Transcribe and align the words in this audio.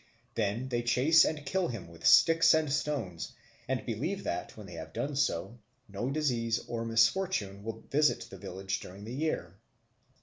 They 0.33 0.65
then 0.67 0.83
chase 0.83 1.23
and 1.25 1.45
kill 1.45 1.67
him 1.67 1.87
with 1.87 2.07
sticks 2.07 2.55
and 2.55 2.73
stones, 2.73 3.33
and 3.67 3.85
believe 3.85 4.23
that, 4.23 4.57
when 4.57 4.65
they 4.65 4.73
have 4.73 4.93
done 4.93 5.15
so, 5.15 5.59
no 5.87 6.09
disease 6.09 6.59
or 6.67 6.83
misfortune 6.85 7.63
will 7.63 7.81
visit 7.91 8.21
the 8.21 8.39
village 8.39 8.79
during 8.79 9.03
the 9.03 9.13
year. 9.13 9.59